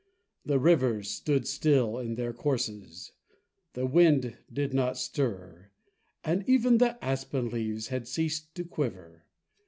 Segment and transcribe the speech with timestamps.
[0.43, 3.11] The rivers stood still in their courses,
[3.73, 5.69] the wind did not stir,
[6.23, 9.25] and even the aspen leaves had ceased to quiver.